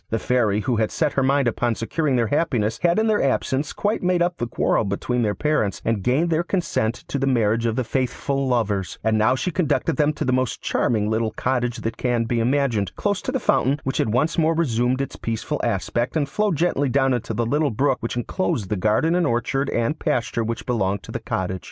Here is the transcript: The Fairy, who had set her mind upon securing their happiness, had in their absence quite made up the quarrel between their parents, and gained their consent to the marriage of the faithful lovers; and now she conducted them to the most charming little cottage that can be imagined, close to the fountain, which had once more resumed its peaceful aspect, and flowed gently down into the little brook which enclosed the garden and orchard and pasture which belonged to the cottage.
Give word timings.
The 0.09 0.17
Fairy, 0.17 0.61
who 0.61 0.77
had 0.77 0.89
set 0.89 1.13
her 1.13 1.21
mind 1.21 1.47
upon 1.47 1.75
securing 1.75 2.15
their 2.15 2.25
happiness, 2.33 2.79
had 2.81 2.97
in 2.97 3.05
their 3.05 3.21
absence 3.21 3.71
quite 3.71 4.01
made 4.01 4.23
up 4.23 4.37
the 4.37 4.47
quarrel 4.47 4.83
between 4.83 5.21
their 5.21 5.35
parents, 5.35 5.79
and 5.85 6.01
gained 6.01 6.31
their 6.31 6.41
consent 6.41 6.95
to 7.07 7.19
the 7.19 7.27
marriage 7.27 7.67
of 7.67 7.75
the 7.75 7.83
faithful 7.83 8.47
lovers; 8.47 8.97
and 9.03 9.15
now 9.15 9.35
she 9.35 9.51
conducted 9.51 9.97
them 9.97 10.11
to 10.13 10.25
the 10.25 10.33
most 10.33 10.59
charming 10.59 11.07
little 11.07 11.29
cottage 11.29 11.77
that 11.81 11.97
can 11.97 12.23
be 12.23 12.39
imagined, 12.39 12.95
close 12.95 13.21
to 13.21 13.31
the 13.31 13.39
fountain, 13.39 13.79
which 13.83 13.97
had 13.99 14.11
once 14.11 14.39
more 14.39 14.55
resumed 14.55 15.01
its 15.01 15.17
peaceful 15.17 15.61
aspect, 15.63 16.17
and 16.17 16.27
flowed 16.27 16.55
gently 16.55 16.89
down 16.89 17.13
into 17.13 17.35
the 17.35 17.45
little 17.45 17.69
brook 17.69 17.97
which 18.01 18.17
enclosed 18.17 18.69
the 18.69 18.75
garden 18.77 19.13
and 19.13 19.27
orchard 19.27 19.69
and 19.69 19.99
pasture 19.99 20.43
which 20.43 20.65
belonged 20.65 21.03
to 21.03 21.11
the 21.11 21.19
cottage. 21.19 21.59